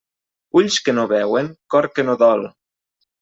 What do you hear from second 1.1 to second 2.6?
veuen, cor que no dol.